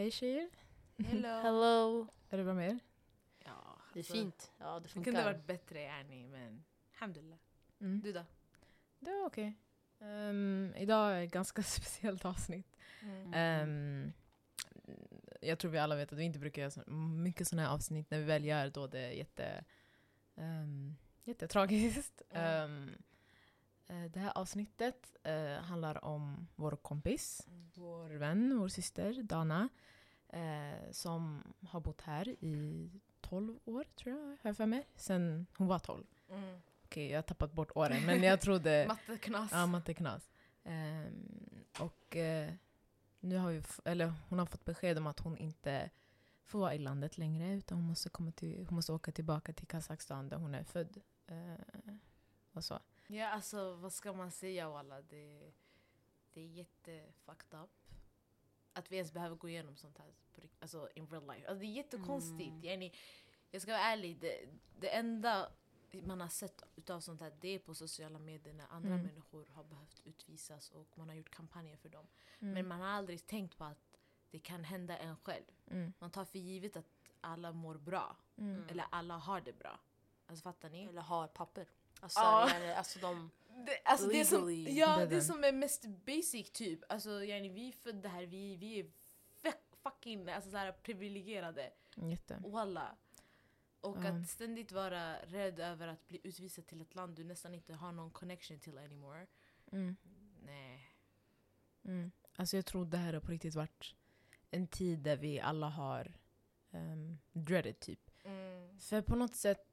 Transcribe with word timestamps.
Hej 0.00 0.10
tjejer. 0.10 0.48
Hello. 0.98 1.28
Hello. 1.42 2.06
Är 2.30 2.38
det 2.38 2.44
bra 2.44 2.54
med 2.54 2.70
er? 2.70 2.78
Ja, 3.44 3.78
Det 3.92 3.98
är 3.98 4.00
alltså, 4.00 4.12
fint. 4.12 4.52
Ja, 4.58 4.74
det 4.74 4.80
Det 4.80 4.88
funkar. 4.88 5.12
kunde 5.12 5.24
varit 5.24 5.46
bättre 5.46 5.80
yani, 5.82 6.26
men 6.26 6.64
alhamdulillah. 6.94 7.38
Mm. 7.80 8.00
Du 8.00 8.12
då? 8.12 8.24
Det 8.98 9.10
var 9.10 9.26
okej. 9.26 9.54
Ehm, 10.00 10.74
idag 10.76 11.12
är 11.12 11.22
ett 11.24 11.32
ganska 11.32 11.62
speciellt 11.62 12.24
avsnitt. 12.24 12.76
Mm. 13.02 13.34
Ehm, 13.34 14.12
jag 15.40 15.58
tror 15.58 15.70
vi 15.70 15.78
alla 15.78 15.96
vet 15.96 16.12
att 16.12 16.18
vi 16.18 16.24
inte 16.24 16.38
brukar 16.38 16.62
göra 16.62 16.70
så 16.70 16.90
mycket 16.90 17.48
sådana 17.48 17.68
här 17.68 17.74
avsnitt. 17.74 18.10
När 18.10 18.18
vi 18.18 18.24
väl 18.24 18.44
gör 18.44 18.70
då 18.70 18.86
det 18.86 19.00
är 19.00 19.10
jätte, 19.10 19.64
um, 20.34 20.96
jättetragiskt. 21.24 22.22
Mm. 22.30 22.88
Eh, 22.88 22.94
det 23.94 24.20
här 24.20 24.38
avsnittet 24.38 25.16
eh, 25.22 25.52
handlar 25.62 26.04
om 26.04 26.48
vår 26.56 26.76
kompis, 26.76 27.44
Mm. 27.46 27.70
vår 27.74 28.10
vän, 28.10 28.58
vår 28.58 28.68
syster 28.68 29.22
Dana. 29.22 29.68
eh, 30.28 30.90
som 30.90 31.42
har 31.68 31.80
bott 31.80 32.00
här 32.00 32.28
i 32.28 32.90
12 33.20 33.58
år, 33.64 33.84
tror 33.96 34.16
jag, 34.16 34.26
har 34.26 34.38
jag 34.42 34.56
för 34.56 34.66
mig. 34.66 34.86
Sen 34.94 35.46
hon 35.56 35.66
var 35.66 35.78
12. 35.78 36.06
Mm. 36.28 36.60
Okej, 36.84 37.10
jag 37.10 37.18
har 37.18 37.22
tappat 37.22 37.52
bort 37.52 37.70
åren, 37.74 38.06
men 38.06 38.22
jag 38.22 38.40
trodde... 38.40 38.84
Matteknas. 38.88 39.50
Ja, 39.52 39.66
matteknas. 39.66 40.30
Ehm, 40.64 41.64
och 41.80 42.16
eh, 42.16 42.52
nu 43.20 43.36
har 43.36 43.50
vi, 43.50 43.62
eller 43.84 44.12
hon 44.28 44.38
har 44.38 44.46
fått 44.46 44.64
besked 44.64 44.98
om 44.98 45.06
att 45.06 45.20
hon 45.20 45.36
inte 45.38 45.90
får 46.44 46.58
vara 46.58 46.74
i 46.74 46.78
landet 46.78 47.18
längre 47.18 47.52
utan 47.54 47.78
hon 47.78 47.86
måste, 47.86 48.08
komma 48.08 48.32
till, 48.32 48.66
hon 48.66 48.74
måste 48.74 48.92
åka 48.92 49.12
tillbaka 49.12 49.52
till 49.52 49.66
Kazakstan 49.66 50.28
där 50.28 50.36
hon 50.36 50.54
är 50.54 50.64
född. 50.64 51.00
Eh, 51.26 51.94
och 52.52 52.64
så. 52.64 52.78
Ja, 53.12 53.28
alltså 53.28 53.74
vad 53.74 53.92
ska 53.92 54.12
man 54.12 54.30
säga 54.30 54.68
walla? 54.68 55.02
Det, 55.02 55.52
det 56.32 56.40
är 56.40 56.46
jätte 56.46 57.12
fucked 57.24 57.60
up. 57.60 57.70
Att 58.72 58.92
vi 58.92 58.96
ens 58.96 59.12
behöver 59.12 59.36
gå 59.36 59.48
igenom 59.48 59.76
sånt 59.76 59.98
här 59.98 60.14
på, 60.34 60.42
alltså, 60.60 60.88
in 60.94 61.06
real 61.06 61.26
life. 61.26 61.48
Alltså, 61.48 61.60
det 61.60 61.66
är 61.66 61.72
jättekonstigt. 61.72 62.50
Mm. 62.50 62.64
Yani, 62.64 62.92
jag 63.50 63.62
ska 63.62 63.70
vara 63.72 63.82
ärlig, 63.82 64.18
det, 64.20 64.48
det 64.78 64.88
enda 64.88 65.52
man 65.92 66.20
har 66.20 66.28
sett 66.28 66.62
utav 66.76 67.00
sånt 67.00 67.20
här 67.20 67.32
det 67.40 67.48
är 67.48 67.58
på 67.58 67.74
sociala 67.74 68.18
medier 68.18 68.54
när 68.54 68.66
andra 68.70 68.94
Mm. 68.94 69.06
människor 69.06 69.46
har 69.52 69.64
behövt 69.64 70.00
utvisas 70.04 70.70
och 70.70 70.98
man 70.98 71.08
har 71.08 71.16
gjort 71.16 71.30
kampanjer 71.30 71.76
för 71.76 71.88
dem. 71.88 72.06
Mm. 72.38 72.54
Men 72.54 72.68
man 72.68 72.80
har 72.80 72.88
aldrig 72.88 73.26
tänkt 73.26 73.56
på 73.58 73.64
att 73.64 73.96
det 74.30 74.38
kan 74.38 74.64
hända 74.64 74.98
en 74.98 75.16
själv. 75.16 75.44
Mm. 75.66 75.92
Man 75.98 76.10
tar 76.10 76.24
för 76.24 76.38
givet 76.38 76.76
att 76.76 76.86
alla 77.20 77.52
mår 77.52 77.74
bra. 77.74 78.16
Mm. 78.36 78.68
Eller 78.68 78.84
alla 78.90 79.16
har 79.16 79.40
det 79.40 79.52
bra. 79.52 79.80
Alltså 80.26 80.42
fattar 80.42 80.70
ni? 80.70 80.84
Eller 80.84 81.02
har 81.02 81.26
papper. 81.28 81.68
Alltså, 82.00 82.20
Ja. 82.20 82.74
alltså 82.76 82.98
de... 82.98 83.30
Det, 83.66 83.82
alltså 83.84 84.08
det, 84.08 84.24
som, 84.24 84.64
ja, 84.68 85.06
Det 85.06 85.20
som 85.22 85.44
är 85.44 85.52
mest 85.52 85.86
basic 85.86 86.50
typ. 86.52 86.92
Alltså 86.92 87.24
yani, 87.24 87.48
vi 87.48 87.68
är 87.68 87.72
födda 87.72 88.08
här, 88.08 88.26
vi, 88.26 88.56
vi 88.56 88.80
är 88.80 88.86
fucking 89.82 90.28
alltså, 90.28 90.50
så 90.50 90.56
här, 90.56 90.72
privilegierade. 90.72 91.70
Jätte. 91.96 92.42
Walla. 92.46 92.96
Och 93.80 93.96
Ja. 94.04 94.08
att 94.08 94.28
ständigt 94.28 94.72
vara 94.72 95.16
rädd 95.22 95.60
över 95.60 95.88
att 95.88 96.08
bli 96.08 96.20
utvisad 96.24 96.66
till 96.66 96.80
ett 96.80 96.94
land 96.94 97.14
du 97.16 97.24
nästan 97.24 97.54
inte 97.54 97.74
har 97.74 97.92
någon 97.92 98.10
connection 98.10 98.60
till 98.60 98.78
anymore. 98.78 99.26
Mm. 99.72 99.96
Nej. 100.42 100.94
Mm. 101.84 102.10
Alltså 102.36 102.56
jag 102.56 102.66
tror 102.66 102.84
det 102.84 102.96
här 102.96 103.12
har 103.12 103.20
på 103.20 103.32
riktigt 103.32 103.54
varit 103.54 103.94
en 104.50 104.66
tid 104.66 104.98
där 104.98 105.16
vi 105.16 105.40
alla 105.40 105.68
har 105.68 106.12
um, 106.70 107.18
dreaded 107.32 107.80
typ. 107.80 108.10
För 108.80 109.02
på 109.02 109.16
något 109.16 109.34
sätt, 109.34 109.66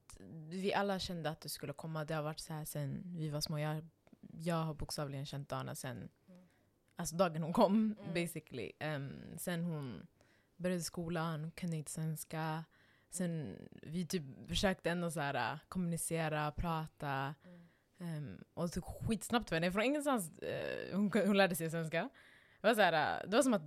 vi 0.50 0.74
alla 0.74 1.00
kände 1.00 1.30
att 1.30 1.42
det 1.42 1.50
skulle 1.50 1.74
komma. 1.74 2.06
Det 2.06 2.14
har 2.14 2.24
varit 2.24 2.40
så 2.40 2.54
här 2.54 2.66
sen 2.66 3.04
vi 3.06 3.30
var 3.30 3.42
små. 3.42 3.60
Jag, 3.60 3.88
jag 4.32 4.56
har 4.56 4.74
bokstavligen 4.74 5.26
känt 5.26 5.50
Dana 5.50 5.76
sen 5.76 6.10
Mm. 6.28 6.48
alltså 6.96 7.16
dagen 7.16 7.44
hon 7.44 7.54
kom, 7.54 7.96
Mm. 8.00 8.14
basically. 8.14 8.72
Em, 8.80 9.38
sen 9.38 9.64
hon 9.64 10.08
började 10.56 10.82
skolan, 10.84 11.42
hon 11.42 11.52
kunde 11.52 11.78
inte 11.78 11.92
svenska. 11.92 12.66
Sen 13.10 13.58
vi 13.82 14.06
typ 14.08 14.24
försökte 14.48 14.90
ändå 14.90 15.12
så 15.12 15.20
här, 15.20 15.54
äh, 15.54 15.60
kommunicera, 15.70 16.52
prata. 16.52 17.36
Um, 18.00 18.44
och 18.54 18.70
så 18.70 18.82
skitsnabbt 18.82 19.50
för 19.50 19.56
henne. 19.56 19.72
Från 19.72 19.84
ingenstans 19.84 20.40
eh, 20.40 20.96
hon, 20.96 21.12
hon 21.26 21.38
lärde 21.38 21.56
sig 21.56 21.70
svenska. 21.72 22.10
Det 22.62 22.68
var, 22.68 22.76
så 22.76 22.82
här, 22.82 23.22
äh, 23.24 23.30
det 23.30 23.36
var 23.36 23.44
som 23.44 23.54
att 23.54 23.62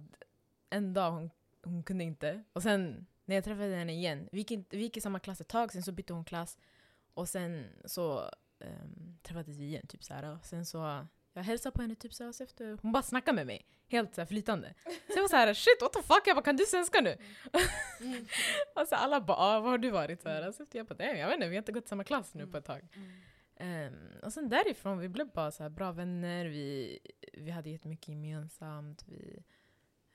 en 0.70 0.92
dag 0.92 1.10
hon, 1.10 1.30
hon 1.62 1.82
kunde 1.82 2.04
inte. 2.04 2.44
Och 2.52 2.62
sen 2.62 3.06
när 3.30 3.36
jag 3.36 3.44
träffade 3.44 3.74
henne 3.74 3.92
igen, 3.92 4.28
vi 4.32 4.38
gick, 4.38 4.66
vi 4.70 4.78
gick 4.78 4.96
i 4.96 5.00
samma 5.00 5.18
klass 5.18 5.40
ett 5.40 5.48
tag, 5.48 5.72
sen 5.72 5.82
så 5.82 5.92
bytte 5.92 6.12
hon 6.12 6.24
klass. 6.24 6.58
Och 7.14 7.28
sen 7.28 7.64
så 7.84 8.30
um, 8.58 9.18
träffades 9.22 9.56
vi 9.58 9.64
igen. 9.64 9.86
Typ 9.86 10.04
så 10.04 10.14
här, 10.14 10.32
och 10.34 10.44
sen 10.44 10.66
så 10.66 11.06
jag 11.32 11.42
hälsade 11.42 11.76
på 11.76 11.82
henne 11.82 11.94
typ 11.94 12.14
så 12.14 12.24
här, 12.24 12.42
efter, 12.42 12.78
hon 12.82 12.92
bara 12.92 13.02
snackade 13.02 13.36
med 13.36 13.46
mig. 13.46 13.66
Helt 13.88 14.14
så 14.14 14.20
här, 14.20 14.26
flytande. 14.26 14.74
Så 14.84 15.12
jag 15.16 15.20
var 15.22 15.28
så 15.28 15.36
här, 15.36 15.54
shit 15.54 15.82
what 15.82 15.92
the 15.92 16.02
fuck, 16.02 16.22
jag 16.26 16.36
bara, 16.36 16.42
kan 16.42 16.56
du 16.56 16.64
svenska 16.64 17.00
nu? 17.00 17.16
Mm. 18.00 18.26
och 18.74 18.88
så 18.88 18.94
alla 18.94 19.20
bara, 19.20 19.36
ah, 19.38 19.60
var 19.60 19.70
har 19.70 19.78
du 19.78 19.90
varit? 19.90 20.22
Så 20.22 20.28
här, 20.28 20.52
så 20.52 20.62
efter 20.62 20.78
jag 20.78 20.86
bara, 20.86 20.94
"Nej, 20.98 21.18
jag 21.18 21.26
vet 21.26 21.34
inte, 21.34 21.48
vi 21.48 21.56
har 21.56 21.62
inte 21.62 21.72
gått 21.72 21.84
i 21.84 21.88
samma 21.88 22.04
klass 22.04 22.34
nu 22.34 22.46
på 22.46 22.56
ett 22.56 22.64
tag. 22.64 22.88
Ehm, 23.56 24.10
och 24.22 24.32
sen 24.32 24.48
därifrån, 24.48 24.98
vi 24.98 25.08
blev 25.08 25.28
bara 25.28 25.50
så 25.50 25.62
här 25.62 25.70
bra 25.70 25.92
vänner, 25.92 26.44
vi, 26.46 26.98
vi 27.32 27.50
hade 27.50 27.70
jättemycket 27.70 28.08
gemensamt. 28.08 29.04
Vi, 29.08 29.42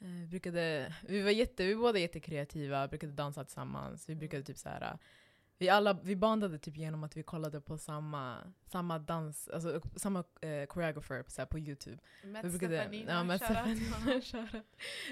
eh, 0.01 0.29
brukade, 0.29 0.93
vi 1.07 1.21
var 1.21 1.31
jätte, 1.31 1.65
vi 1.65 1.73
var 1.73 1.81
båda 1.81 1.99
jättekreativa, 1.99 2.87
brukade 2.87 3.13
dansa 3.13 3.43
tillsammans. 3.43 4.09
Vi 4.09 4.15
brukade 4.15 4.43
typ 4.43 4.57
så 4.57 4.69
här, 4.69 4.97
vi 5.57 5.69
alla 5.69 5.93
vi 5.93 6.15
bandade 6.15 6.59
typ 6.59 6.77
genom 6.77 7.03
att 7.03 7.17
vi 7.17 7.23
kollade 7.23 7.61
på 7.61 7.77
samma, 7.77 8.53
samma 8.65 8.99
dans, 8.99 9.49
alltså 9.49 9.81
samma 9.95 10.19
eh, 10.41 10.67
choreographer 10.67 11.23
så 11.27 11.41
här, 11.41 11.45
på 11.45 11.59
youtube. 11.59 11.97
Matt 12.23 12.45
Vi 12.45 12.49
brukade, 12.49 12.77
Stefanina, 12.77 13.11
ja, 13.11 13.23
Matt. 13.23 13.41
Stefanina, 13.43 14.63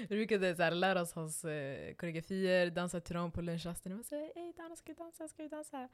vi 0.08 0.16
brukade 0.16 0.56
så 0.56 0.62
här, 0.62 0.70
lära 0.70 1.02
oss 1.02 1.12
hans 1.12 1.44
eh, 1.44 1.94
koreografier, 1.94 2.70
dansa 2.70 3.00
till 3.00 3.14
dem 3.14 3.30
på 3.30 3.42
lunchrasten. 3.42 3.98
Och 3.98 4.04
så 4.04 4.16
hej 4.16 4.52
Dana, 4.56 4.76
ska 4.76 4.92
vi 4.92 4.98
dansa? 4.98 5.28
Ska 5.28 5.42
vi 5.42 5.48
dansa? 5.48 5.88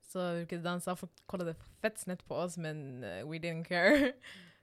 Så 0.00 0.32
vi 0.32 0.40
brukade 0.40 0.62
dansa, 0.62 0.96
folk 0.96 1.12
kollade 1.26 1.54
fett 1.54 1.98
snett 1.98 2.26
på 2.26 2.34
oss 2.34 2.56
men 2.56 3.04
eh, 3.04 3.30
we 3.30 3.38
didn't 3.38 3.64
care. 3.64 4.12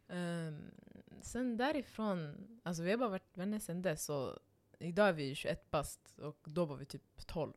Ehm, 0.10 0.72
sen 1.24 1.58
därifrån, 1.58 2.48
alltså 2.64 2.84
vi 2.84 2.92
har 2.92 2.98
bara 2.98 3.10
varit 3.10 3.38
vänner 3.38 3.60
sen 3.60 3.82
dess. 3.82 4.06
Så 4.06 4.40
idag 4.80 5.10
är 5.10 5.14
vi 5.14 5.36
21 5.36 5.72
bast 5.72 6.20
och 6.20 6.40
då 6.44 6.66
var 6.66 6.76
vi 6.76 6.86
typ 6.86 7.28
12. 7.28 7.54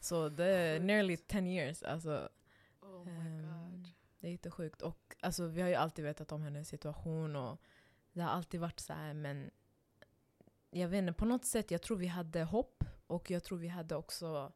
Så 0.00 0.28
det 0.28 0.44
är 0.46 0.80
nearly 0.80 1.16
10 1.16 1.40
years. 1.42 1.82
Alltså, 1.82 2.28
Oh 2.80 3.04
my 3.04 3.10
Ehm, 3.10 3.42
god. 3.42 3.88
det 4.20 4.26
är 4.26 4.30
jättesjukt. 4.30 4.82
Och 4.82 5.16
alltså, 5.20 5.46
vi 5.46 5.60
har 5.62 5.68
ju 5.68 5.74
alltid 5.74 6.04
vetat 6.04 6.32
om 6.32 6.42
hennes 6.42 6.68
situation 6.68 7.36
och 7.36 7.60
det 8.12 8.20
har 8.22 8.30
alltid 8.30 8.60
varit 8.60 8.80
så 8.80 8.92
här 8.92 9.14
men 9.14 9.50
jag 10.70 10.88
vet 10.88 10.98
inte, 10.98 11.12
på 11.12 11.24
något 11.24 11.44
sätt 11.44 11.70
jag 11.70 11.82
tror 11.82 11.96
vi 11.96 12.06
hade 12.06 12.42
hopp 12.44 12.84
och 13.06 13.30
jag 13.30 13.44
tror 13.44 13.58
vi 13.58 13.68
hade 13.68 13.96
också 13.96 14.52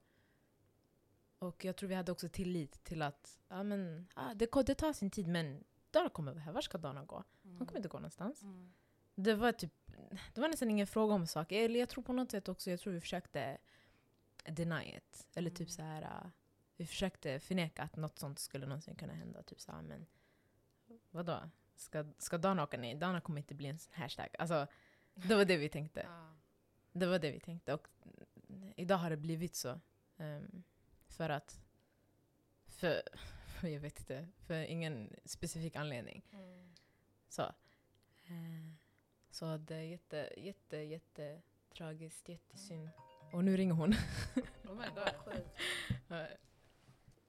och 1.38 1.64
jag 1.64 1.76
tror 1.76 1.88
vi 1.88 1.94
hade 1.94 2.12
också 2.12 2.28
tillit 2.28 2.84
till 2.84 3.02
att 3.02 3.38
ja, 3.48 3.62
men, 3.62 4.08
ja, 4.16 4.32
det, 4.34 4.48
det 4.66 4.74
tar 4.74 4.92
sin 4.92 5.10
tid 5.10 5.26
men 5.26 5.64
Dana 5.90 6.08
kommer 6.08 6.32
vara 6.32 6.42
här. 6.42 6.52
Var 6.52 6.60
ska 6.60 6.78
Dana 6.78 7.04
gå? 7.04 7.24
Hon 7.58 7.66
kommer 7.66 7.78
inte 7.78 7.88
gå 7.88 7.98
någonstans. 7.98 8.42
Mm. 8.42 8.72
Det 9.14 9.34
var 9.34 9.52
typ 9.52 9.72
det 10.34 10.40
var 10.40 10.48
nästan 10.48 10.70
ingen 10.70 10.86
fråga 10.86 11.14
om 11.14 11.26
saker. 11.26 11.64
Eller 11.64 11.80
jag 11.80 11.88
tror 11.88 12.04
på 12.04 12.12
något 12.12 12.30
sätt 12.30 12.48
också, 12.48 12.70
jag 12.70 12.80
tror 12.80 12.92
vi 12.92 13.00
försökte 13.00 13.58
deny 14.44 14.96
it. 14.96 15.26
Eller 15.34 15.50
typ 15.50 15.60
Mm. 15.60 15.68
så 15.68 15.82
här 15.82 16.02
uh, 16.02 16.30
vi 16.76 16.86
försökte 16.86 17.40
förneka 17.40 17.82
att 17.82 17.96
något 17.96 18.18
sånt 18.18 18.38
skulle 18.38 18.66
någonsin 18.66 18.94
kunna 18.94 19.12
hända. 19.12 19.42
Typ 19.42 19.60
så 19.60 19.72
här, 19.72 19.82
men 19.82 20.06
vadå? 21.10 21.50
Ska, 21.74 22.04
ska 22.18 22.38
Dana 22.38 22.62
åka 22.62 22.76
ner? 22.76 22.94
Dana 22.94 23.20
kommer 23.20 23.38
inte 23.38 23.54
bli 23.54 23.68
en 23.68 23.78
hashtag. 23.92 24.28
Alltså, 24.38 24.66
det 25.14 25.34
var 25.34 25.44
det 25.44 25.56
vi 25.56 25.68
tänkte. 25.68 26.06
Det 26.92 27.06
var 27.06 27.18
det 27.18 27.30
vi 27.30 27.40
tänkte. 27.40 27.74
Och 27.74 27.88
mm, 28.48 28.72
idag 28.76 28.96
har 28.96 29.10
det 29.10 29.16
blivit 29.16 29.54
så. 29.54 29.80
Ehm, 30.16 30.62
för 31.08 31.30
att... 31.30 31.60
För, 32.66 33.02
jag 33.62 33.80
vet 33.80 33.98
inte. 33.98 34.28
För 34.38 34.54
ingen 34.54 35.16
specifik 35.24 35.76
anledning. 35.76 36.22
Mm. 36.32 36.74
Så. 37.28 37.42
Eh, 38.22 38.72
så 39.30 39.56
det 39.56 39.74
är 39.74 39.80
jätte, 39.82 40.32
jätte, 40.36 40.76
jätte 40.76 41.42
tragiskt, 41.76 42.28
jättesynd. 42.28 42.90
Och 43.32 43.44
nu 43.44 43.56
ringer 43.56 43.74
hon. 43.74 43.92
Oh 44.64 44.74
my 44.74 44.86
god. 44.94 45.44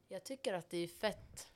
Jag 0.08 0.24
tycker 0.24 0.54
att 0.54 0.70
det 0.70 0.78
är 0.78 0.88
fett 0.88 1.48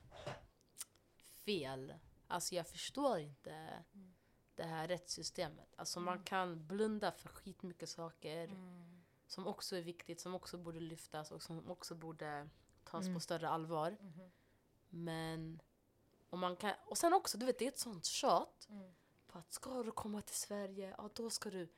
fel. 1.44 1.94
Alltså 2.26 2.54
jag 2.54 2.66
förstår 2.68 3.18
inte 3.18 3.52
Mm. 3.94 4.14
det 4.54 4.62
här 4.64 4.88
rättssystemet. 4.88 5.74
Alltså 5.76 6.00
man 6.00 6.22
kan 6.24 6.66
blunda 6.66 7.12
för 7.12 7.28
skitmycket 7.28 7.88
saker 7.88 8.44
Mm. 8.48 9.02
som 9.26 9.46
också 9.46 9.76
är 9.76 9.82
viktigt, 9.82 10.20
som 10.20 10.34
också 10.34 10.58
borde 10.58 10.80
lyftas 10.80 11.30
och 11.30 11.42
som 11.42 11.70
också 11.70 11.94
borde 11.94 12.48
tas 12.84 13.02
Mm. 13.04 13.14
på 13.14 13.20
större 13.20 13.48
allvar. 13.48 13.96
Mhm. 14.00 14.30
Men 14.88 15.62
och 16.32 16.38
man 16.38 16.56
kan, 16.56 16.72
och 16.84 16.98
sen 16.98 17.12
också, 17.14 17.38
du 17.38 17.46
vet 17.46 17.58
det 17.58 17.64
är 17.64 17.68
ett 17.68 17.78
sånt 17.78 18.04
tjat 18.04 18.66
Mm. 18.70 18.92
på 19.26 19.38
att 19.38 19.52
ska 19.52 19.82
du 19.82 19.90
komma 19.90 20.22
till 20.22 20.34
Sverige, 20.36 20.94
ja 20.98 21.10
då 21.14 21.30
ska 21.30 21.50
du 21.50 21.68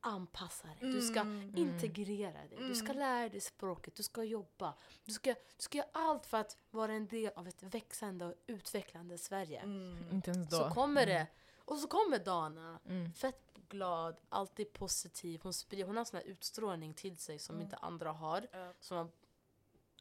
anpassa 0.00 0.66
dig. 0.68 0.76
Du 0.80 1.00
ska 1.02 1.20
Mm. 1.20 1.56
integrera 1.56 2.32
dig. 2.48 2.58
Du 2.58 2.74
ska 2.74 2.84
Mm. 2.86 2.98
lära 2.98 3.28
dig 3.28 3.40
språket, 3.40 3.94
du 3.94 4.02
ska 4.02 4.24
jobba. 4.24 4.74
Du 5.04 5.12
ska, 5.12 5.30
du 5.30 5.36
ska 5.62 5.78
göra 5.78 5.88
allt 5.92 6.26
för 6.26 6.38
att 6.38 6.56
vara 6.70 6.92
en 6.92 7.06
del 7.06 7.32
av 7.36 7.48
ett 7.48 7.62
växande 7.62 8.26
och 8.26 8.34
utvecklande 8.46 9.18
Sverige. 9.18 9.60
Mm. 9.60 10.04
Inte 10.12 10.30
ens 10.30 10.48
då. 10.50 10.56
Så 10.56 10.70
kommer 10.70 11.06
det, 11.06 11.26
och 11.64 11.78
så 11.78 11.88
kommer 11.88 12.18
Dana, 12.18 12.78
Mm. 12.86 13.12
fett 13.12 13.54
glad, 13.68 14.16
alltid 14.28 14.72
positiv. 14.72 15.40
Hon, 15.42 15.52
sprider, 15.54 15.84
hon 15.84 15.96
har 15.96 16.00
en 16.00 16.06
sån 16.06 16.16
här 16.20 16.26
utstrålning 16.26 16.94
till 16.94 17.16
sig 17.18 17.38
som 17.38 17.54
Mm. 17.54 17.64
inte 17.64 17.76
andra 17.76 18.12
har. 18.12 18.46
Som 18.80 18.96
har, 18.96 19.08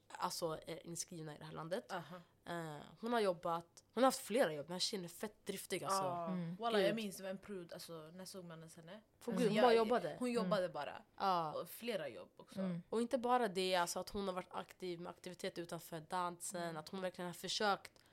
alltså 0.08 0.60
är 0.68 0.88
inskrivna 0.88 1.36
i 1.36 1.38
det 1.38 1.46
här 1.46 1.52
landet. 1.54 1.92
Aha. 1.92 2.22
Eh, 2.50 2.78
hon 3.00 3.13
har 3.13 3.19
jobbat, 3.19 3.84
hon 3.94 4.04
har 4.04 4.07
haft 4.07 4.19
flera 4.22 4.54
jobb. 4.54 4.66
Den 4.68 4.72
här 4.74 4.80
tjejen 4.80 5.04
är 5.06 5.10
fett 5.10 5.46
driftig 5.46 5.84
alltså. 5.84 6.04
Ja. 6.04 6.28
Mm. 6.28 6.56
Walla, 6.56 6.81
jag 6.81 6.96
minns 6.96 7.19
en 7.19 7.38
prud, 7.38 7.74
alltså, 7.74 7.94
när 8.13 8.25
såg 8.25 8.46
man 8.46 8.60
ens 8.60 8.75
henne? 8.75 9.01
För 9.19 9.31
Mm. 9.31 9.44
gud, 9.44 9.51
hon 9.51 9.62
bara 9.62 9.74
jobbade. 9.74 10.16
Hon 10.19 10.31
jobbade 10.31 10.69
bara. 10.69 11.01
Ja. 11.18 11.54
Och 11.54 11.69
flera 11.69 12.07
jobb 12.10 12.30
också. 12.38 12.60
Mm. 12.60 12.81
Och 12.90 13.01
inte 13.01 13.18
bara 13.18 13.48
det, 13.48 13.75
alltså 13.75 14.00
att 14.00 14.10
hon 14.10 14.28
har 14.28 14.34
varit 14.36 14.54
aktiv 14.54 15.00
med 15.01 15.10
aktivitet 15.10 15.57
utanför 15.57 16.00
dansen, 16.00 16.63
Mm. 16.63 16.78
att 16.78 16.90
hon 16.90 17.01
verkligen 17.01 17.28
har 17.28 17.34
försökt 17.34 18.06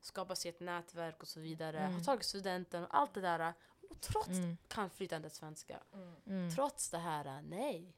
skapa 0.00 0.34
sig 0.36 0.48
ett 0.48 0.60
nätverk 0.60 1.22
och 1.22 1.28
så 1.28 1.40
vidare. 1.40 1.78
Mm. 1.78 1.94
Har 1.94 2.00
tagit 2.00 2.24
studenten 2.24 2.82
och 2.84 2.94
allt 2.96 3.14
det 3.14 3.20
där. 3.20 3.52
Och 3.90 4.00
trots 4.00 4.28
Mm. 4.28 4.56
kan 4.68 4.90
flytande 4.90 5.30
svenska. 5.30 5.78
Mm. 5.92 6.14
Mm. 6.26 6.50
Trots 6.54 6.90
det 6.90 6.98
här, 6.98 7.42
nej. 7.42 7.94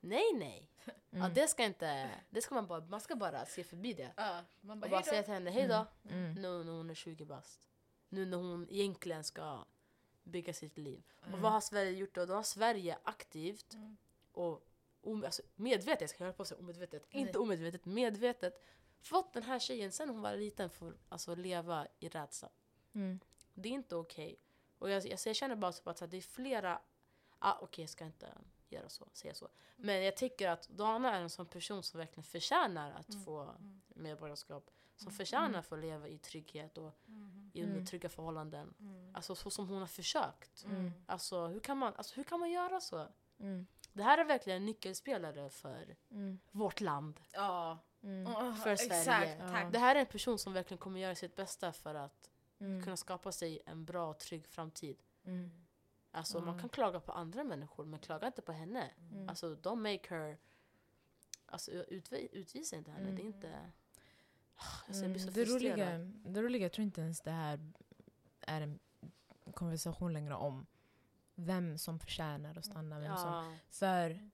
Nej, 0.00 0.32
nej. 0.34 0.70
Ja, 0.84 0.92
Mm. 1.18 1.34
det 1.34 1.48
ska 1.48 1.64
inte, 1.64 2.10
det 2.30 2.42
ska 2.42 2.54
man 2.54 2.66
bara, 2.66 2.80
man 2.80 3.00
ska 3.00 3.16
bara 3.16 3.46
se 3.46 3.64
förbi 3.64 3.92
det. 3.92 4.12
Ja, 4.16 4.44
man 4.60 4.80
bara, 4.80 4.86
Och 4.86 4.90
bara 4.90 5.02
säga 5.02 5.22
till 5.22 5.32
henne, 5.32 5.50
hej 5.50 5.68
då. 5.68 5.86
Mm. 6.10 6.34
Nu 6.34 6.64
när 6.64 6.72
hon 6.72 6.90
är 6.90 6.94
20 6.94 7.24
bast. 7.24 7.68
Nu 8.08 8.26
när 8.26 8.36
hon 8.36 8.66
egentligen 8.70 9.24
ska 9.24 9.64
bygga 10.24 10.52
sitt 10.52 10.78
liv. 10.78 11.02
Och 11.20 11.26
Mm. 11.28 11.40
vad 11.42 11.52
har 11.52 11.60
Sverige 11.60 11.90
gjort 11.90 12.14
då? 12.14 12.26
Då 12.26 12.34
har 12.34 12.42
Sverige 12.42 12.98
aktivt 13.02 13.74
Mm. 13.74 13.96
och 14.32 14.66
om, 15.00 15.24
alltså, 15.24 15.42
medvetet, 15.54 16.00
jag 16.00 16.10
ska 16.10 16.24
höra 16.24 16.32
på 16.32 16.44
sig 16.44 16.56
omedvetet, 16.58 17.06
Nej. 17.12 17.22
inte 17.22 17.38
omedvetet, 17.38 17.84
medvetet 17.84 18.62
fått 19.00 19.32
den 19.32 19.42
här 19.42 19.58
tjejen 19.58 19.92
sen 19.92 20.08
hon 20.08 20.22
var 20.22 20.36
liten 20.36 20.70
för 20.70 20.96
alltså, 21.08 21.34
leva 21.34 21.86
i 21.98 22.08
rädsla. 22.08 22.48
Mm. 22.94 23.20
Det 23.54 23.68
är 23.68 23.72
inte 23.72 23.96
okej. 23.96 24.36
Och 24.78 24.90
jag, 24.90 25.06
jag, 25.06 25.18
jag 25.26 25.36
känner 25.36 25.56
bara 25.56 25.72
så 25.72 25.90
att 25.90 26.10
det 26.10 26.16
är 26.16 26.20
flera... 26.20 26.80
Ah, 27.38 27.58
okej, 27.60 27.82
jag 27.82 27.90
ska 27.90 28.04
inte 28.04 28.32
göra 28.76 28.88
så, 28.88 29.08
säga 29.12 29.34
så. 29.34 29.48
Men 29.76 30.04
jag 30.04 30.16
tycker 30.16 30.48
att 30.48 30.68
Dana 30.68 31.16
är 31.16 31.20
en 31.20 31.30
sån 31.30 31.46
person 31.46 31.82
som 31.82 31.98
verkligen 31.98 32.24
förtjänar 32.24 32.92
att 32.92 33.10
Mm. 33.10 33.24
få 33.24 33.40
Mm. 33.42 33.82
medborgarskap. 33.88 34.70
Som 34.96 35.08
Mm. 35.08 35.16
förtjänar 35.16 35.46
Mm. 35.48 35.58
att 35.60 35.66
få 35.66 35.76
leva 35.76 36.08
i 36.08 36.18
trygghet 36.18 36.78
och 36.78 36.92
Mm. 37.08 37.50
i 37.54 37.62
under 37.62 37.74
Mm. 37.74 37.86
trygga 37.86 38.08
förhållanden. 38.08 38.74
Mm. 38.80 39.14
Alltså 39.14 39.34
så 39.34 39.50
som 39.50 39.68
hon 39.68 39.78
har 39.80 39.86
försökt. 39.86 40.64
Mm. 40.64 40.92
Alltså 41.06 41.46
hur 41.46 41.60
kan 41.60 41.78
man, 41.78 41.94
alltså, 41.96 42.14
hur 42.16 42.24
kan 42.24 42.40
man 42.40 42.50
göra 42.50 42.80
så? 42.80 43.06
Mm. 43.38 43.66
Det 43.92 44.02
här 44.02 44.18
är 44.18 44.24
verkligen 44.24 44.56
en 44.56 44.66
nyckelspelare 44.66 45.50
för 45.50 45.96
Mm. 46.10 46.38
vårt 46.50 46.80
land. 46.80 47.20
Ja. 47.32 47.78
För 48.62 48.76
Sverige. 48.76 48.98
Exakt, 49.00 49.36
Ja. 49.40 49.70
Det 49.70 49.78
här 49.78 49.96
är 49.96 50.00
en 50.00 50.06
person 50.06 50.38
som 50.38 50.52
verkligen 50.52 50.78
kommer 50.78 51.00
göra 51.00 51.14
sitt 51.14 51.36
bästa 51.36 51.72
för 51.72 51.94
att 51.94 52.30
Mm. 52.58 52.82
kunna 52.84 52.96
skapa 52.96 53.32
sig 53.32 53.62
en 53.66 53.84
bra 53.84 54.10
och 54.10 54.18
trygg 54.18 54.46
framtid. 54.46 54.96
Mm. 56.16 56.20
Alltså 56.20 56.38
man 56.38 56.48
Mm. 56.48 56.60
kan 56.60 56.68
klaga 56.68 57.00
på 57.00 57.12
andra 57.12 57.44
människor 57.44 57.84
men 57.84 57.98
klaga 58.00 58.26
inte 58.26 58.42
på 58.42 58.52
henne. 58.52 58.90
Mm. 59.12 59.28
Alltså 59.28 59.54
don't 59.54 59.76
make 59.92 60.14
her... 60.14 60.38
Alltså 61.46 61.70
utvi- 61.70 62.28
utvisa 62.32 62.76
inte 62.76 62.90
henne. 62.90 63.02
Mm. 63.08 63.16
Det 63.16 63.22
är 63.22 63.26
inte... 63.26 63.70
Alltså, 64.86 65.02
jag 65.02 65.10
blir 65.12 65.20
så 65.20 65.28
Mm, 65.28 65.34
det, 65.34 65.46
frustrerad. 65.46 66.00
roliga, 66.00 66.12
det 66.32 66.42
roliga, 66.42 66.62
jag 66.62 66.72
tror 66.72 66.82
inte 66.84 67.00
ens 67.00 67.20
det 67.20 67.30
här 67.30 67.72
är 68.40 68.60
en 68.60 68.78
konversation 69.54 70.12
längre 70.12 70.34
om 70.34 70.66
vem 71.34 71.78
som 71.78 71.98
förtjänar 71.98 72.58
att 72.58 72.64
stanna. 72.64 72.98
Vem 73.00 73.16
som, 73.16 73.28
Ja. 73.32 73.54
för 73.70 74.30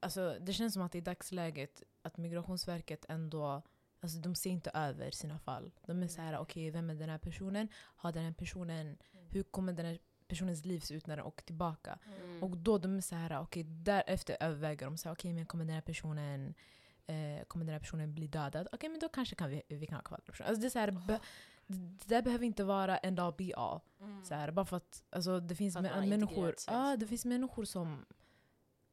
alltså, 0.00 0.36
det 0.40 0.52
känns 0.52 0.72
som 0.74 0.82
att 0.82 0.94
i 0.94 1.00
dagsläget 1.00 1.82
att 2.02 2.16
Migrationsverket 2.16 3.04
ändå 3.08 3.62
Alltså 4.04 4.18
de 4.18 4.34
ser 4.34 4.50
inte 4.50 4.70
över 4.70 5.10
sina 5.10 5.38
fall. 5.38 5.72
De 5.86 6.02
är 6.02 6.08
så 6.08 6.20
här, 6.20 6.38
okej 6.38 6.70
vem 6.70 6.90
är 6.90 6.94
den 6.94 7.08
här 7.08 7.18
personen? 7.18 7.68
Har 7.74 8.12
den 8.12 8.24
här 8.24 8.32
personen, 8.32 8.98
hur 9.28 9.42
kommer 9.42 9.72
den 9.72 9.86
här 9.86 9.98
personens 10.32 10.64
liv 10.64 10.80
se 10.80 10.94
ut 10.94 11.06
när 11.06 11.16
den 11.16 11.26
åker 11.26 11.44
tillbaka? 11.44 11.98
Mm. 12.06 12.42
Och 12.42 12.56
då 12.56 12.78
de 12.78 12.96
är 12.96 13.00
så 13.00 13.14
här, 13.14 13.40
okej 13.40 13.64
därefter 13.64 14.36
överväger 14.40 14.86
de 14.86 14.98
okej 15.12 15.32
men 15.32 15.46
kommer 15.46 15.64
den 15.64 15.74
här 15.74 15.82
personen 15.82 16.54
eh, 17.06 17.44
kommer 17.46 17.64
den 17.64 17.72
här 17.72 17.80
personen 17.80 18.14
bli 18.14 18.26
dödad? 18.26 18.68
Okej 18.72 18.88
men 18.90 19.00
då 19.00 19.08
kanske 19.08 19.34
kan 19.34 19.50
vi, 19.50 19.62
vi 19.68 19.86
kan 19.86 19.96
ha 19.96 20.02
kvar 20.02 20.18
den 20.18 20.24
personen. 20.26 20.48
Alltså 20.48 20.60
det 20.60 20.68
är 20.68 20.70
så 20.70 20.78
här, 20.78 20.90
be, 20.90 21.20
det 21.66 22.08
där 22.08 22.22
behöver 22.22 22.44
inte 22.44 22.64
vara 22.64 22.98
en 22.98 23.14
dag 23.14 23.34
be 23.36 23.52
all. 23.56 23.80
Mm. 24.00 24.24
Så 24.24 24.34
här, 24.34 24.50
bara 24.50 24.66
för 24.66 24.76
att 24.76 25.04
alltså, 25.10 25.40
det 25.40 25.54
finns 25.54 25.76
att 25.76 25.86
har 25.86 26.06
människor, 26.06 26.54
ja, 26.66 26.96
det 26.96 27.06
finns 27.06 27.24
människor 27.24 27.64
som, 27.64 28.04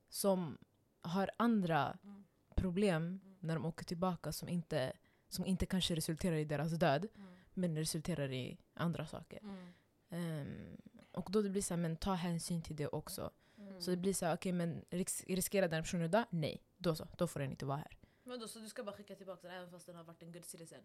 som 0.10 0.58
har 1.02 1.30
andra 1.38 1.98
Mm. 2.04 2.24
problem 2.56 3.20
när 3.40 3.54
de 3.56 3.66
åker 3.66 3.86
tillbaka 3.86 4.32
som 4.32 4.50
inte, 4.50 4.94
som 5.30 5.46
inte 5.46 5.66
kanske 5.66 5.96
resulterar 5.96 6.36
i 6.36 6.46
deras 6.46 6.72
död 6.72 7.08
Mm. 7.16 7.30
men 7.54 7.76
resulterar 7.78 8.32
i 8.32 8.58
andra 8.74 9.06
saker. 9.06 9.40
Mm. 9.44 9.74
Ehm, 10.10 10.78
och 11.12 11.32
då 11.32 11.42
det 11.42 11.50
blir 11.50 11.62
så 11.62 11.74
här, 11.74 11.82
men 11.82 11.96
ta 11.98 12.14
hänsyn 12.14 12.62
till 12.62 12.76
det 12.76 12.88
också. 12.88 13.32
Mm. 13.58 13.82
Så 13.82 13.92
det 13.92 13.98
blir 13.98 14.14
så 14.14 14.26
här, 14.26 14.36
okej 14.36 14.52
men 14.52 14.86
ris- 14.90 15.24
riskerar 15.28 15.68
den 15.68 15.84
personen 15.84 16.12
dö? 16.12 16.26
Nej. 16.30 16.64
Då 16.78 16.96
så, 16.96 17.08
då 17.18 17.28
får 17.28 17.40
den 17.40 17.52
inte 17.52 17.66
vara 17.66 17.78
här. 17.78 17.98
Men 18.24 18.40
då, 18.40 18.48
så 18.48 18.60
du 18.60 18.70
ska 18.70 18.84
bara 18.84 18.96
skicka 18.96 19.16
tillbaka 19.16 19.48
den 19.48 19.58
även 19.58 19.72
fast 19.72 19.86
den 19.86 19.96
har 19.96 20.04
varit 20.04 20.24
en 20.24 20.32
good 20.32 20.46
citizen? 20.46 20.82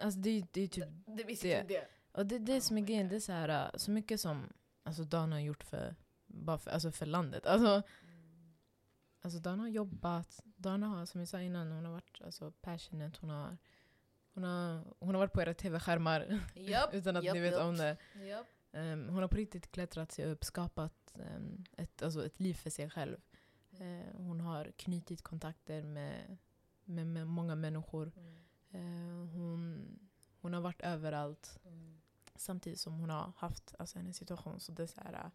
Alltså 0.00 0.20
det, 0.20 0.44
det 0.52 0.60
är 0.60 0.68
typ, 0.68 0.84
Det, 1.06 1.22
det 1.22 1.30
inte 1.32 1.62
det. 1.62 1.86
och 2.12 2.26
det, 2.26 2.38
det 2.38 2.52
är 2.52 2.56
Oh 2.56 2.60
som 2.60 2.76
är 2.76 2.80
my 2.80 2.86
grejen, 2.86 3.08
det 3.08 3.16
är 3.16 3.20
så 3.20 3.32
här, 3.32 3.48
äh, 3.48 3.76
så 3.78 3.90
mycket 3.90 4.20
som 4.20 4.52
alltså 4.82 5.04
Dana 5.04 5.36
har 5.36 5.40
gjort 5.40 5.64
för, 5.64 5.94
bara 6.26 6.58
för, 6.58 6.70
alltså 6.70 6.92
för 6.92 7.06
landet. 7.06 7.46
Alltså, 7.46 7.82
Alltså 9.20 9.38
Dana 9.38 9.62
har 9.62 9.68
jobbat, 9.68 10.40
Dana 10.44 10.86
har 10.86 11.06
som 11.06 11.20
jag 11.20 11.28
sa 11.28 11.40
innan, 11.40 11.72
hon 11.72 11.84
har 11.84 11.92
varit 11.92 12.20
alltså, 12.24 12.50
passionate, 12.50 13.18
hon 13.20 13.30
har, 13.30 13.56
hon 14.34 14.44
har, 14.44 14.84
hon 14.98 15.14
har 15.14 15.18
varit 15.18 15.32
på 15.32 15.42
era 15.42 15.54
tv-skärmar 15.54 16.40
Japp, 16.54 16.90
utan 16.94 17.16
att 17.16 17.24
japp, 17.24 17.34
ni 17.34 17.40
vet 17.40 17.52
japp. 17.52 17.62
om 17.62 17.76
det. 17.76 17.96
japp. 18.26 18.46
Ehm, 18.76 19.08
hon 19.08 19.22
har 19.22 19.28
på 19.28 19.36
riktigt 19.36 19.72
klättrat 19.72 20.12
sig 20.12 20.24
upp, 20.24 20.44
skapat 20.44 21.14
ehm, 21.18 21.64
ett, 21.76 22.02
alltså 22.02 22.26
ett 22.26 22.40
liv 22.40 22.54
för 22.54 22.70
sig 22.70 22.90
själv. 22.90 23.16
Eh, 23.70 24.16
hon 24.16 24.40
har 24.40 24.72
knutit 24.76 25.22
kontakter 25.22 25.82
med, 25.82 26.36
med, 26.84 27.06
med 27.06 27.26
många 27.26 27.54
människor. 27.54 28.12
Mm. 28.16 28.36
Eh, 28.70 29.32
hon, 29.32 29.88
hon 30.40 30.52
har 30.54 30.60
varit 30.60 30.80
överallt 30.80 31.60
Mm. 31.64 32.00
samtidigt 32.34 32.80
som 32.80 32.92
hon 32.92 33.10
har 33.10 33.32
haft 33.36 33.74
alltså, 33.78 33.98
en 33.98 34.14
situation. 34.14 34.60
Så 34.60 34.72
det 34.72 34.82
är 34.82 34.86
så 34.86 35.00
här, 35.00 35.30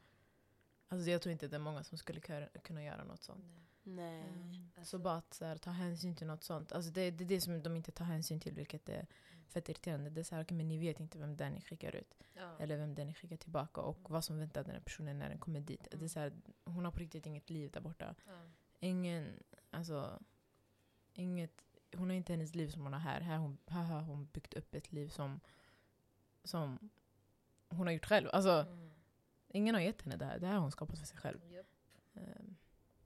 alltså, 0.91 1.09
jag 1.09 1.21
tror 1.21 1.31
inte 1.31 1.47
det 1.47 1.55
är 1.55 1.59
många 1.59 1.83
som 1.83 1.97
skulle 1.97 2.19
kunna, 2.63 2.83
göra 2.83 3.03
något 3.03 3.23
sånt. 3.23 3.45
Nej. 3.45 3.63
Nej. 3.83 4.21
Mm. 4.21 4.69
Alltså- 4.75 4.97
Så 4.97 4.99
bara 4.99 5.15
att 5.17 5.33
så 5.33 5.45
här, 5.45 5.57
ta 5.57 5.69
hänsyn 5.71 6.15
till 6.15 6.27
något 6.27 6.43
sånt. 6.43 6.71
Alltså 6.71 6.91
det, 6.91 7.11
det 7.11 7.23
är 7.23 7.27
det 7.27 7.41
som 7.41 7.63
de 7.63 7.75
inte 7.75 7.91
tar 7.91 8.05
hänsyn 8.05 8.39
till, 8.39 8.53
vilket 8.53 8.89
är 8.89 9.07
fett 9.47 9.69
irriterande. 9.69 10.09
Det 10.09 10.19
är 10.21 10.23
så 10.23 10.35
här, 10.35 10.41
okay, 10.43 10.57
men 10.57 10.67
ni 10.67 10.77
vet 10.77 10.99
inte 10.99 11.17
vem 11.17 11.37
det 11.37 11.43
är 11.45 11.49
ni 11.49 11.61
skickar 11.61 11.95
ut. 11.95 12.13
Ja. 12.33 12.55
Eller 12.59 12.77
vem 12.77 12.95
det 12.95 13.01
är 13.01 13.05
ni 13.05 13.13
skickar 13.13 13.37
tillbaka 13.37 13.81
och 13.81 14.09
vad 14.09 14.23
som 14.25 14.37
väntar 14.39 14.63
den 14.63 14.71
här 14.73 14.79
personen 14.81 15.19
när 15.19 15.29
den 15.29 15.39
kommer 15.39 15.59
dit. 15.59 15.87
Det 15.91 16.05
är 16.05 16.09
så 16.09 16.19
här, 16.19 16.33
hon 16.65 16.85
har 16.85 16.91
på 16.91 16.99
riktigt 16.99 17.25
inget 17.25 17.49
liv 17.49 17.71
där 17.71 17.81
borta. 17.81 18.15
Ingen, 18.79 19.43
alltså, 19.69 20.19
inget, 21.13 21.61
hon 21.95 22.09
har 22.09 22.15
inte 22.15 22.33
hennes 22.33 22.55
liv 22.55 22.69
som 22.69 22.81
hon 22.83 22.93
har 22.93 22.99
här. 22.99 23.21
Här, 23.21 23.37
hon, 23.37 23.57
här 23.67 23.83
har 23.83 24.01
hon 24.01 24.25
byggt 24.25 24.53
upp 24.53 24.75
ett 24.75 24.91
liv 24.91 25.07
som, 25.09 25.39
som 26.43 26.89
hon 27.69 27.87
har 27.87 27.93
gjort 27.93 28.05
själv. 28.05 28.29
Alltså, 28.33 28.51
Mm. 28.51 28.80
Ingen 29.53 29.75
har 29.75 29.81
gett 29.81 30.01
henne 30.01 30.15
det 30.17 30.25
här. 30.25 30.39
Det 30.39 30.47
här 30.47 30.53
har 30.53 30.61
hon 30.61 30.71
skapat 30.71 30.99
för 30.99 31.05
sig 31.05 31.17
själv. 31.17 31.39
Um, 32.13 32.57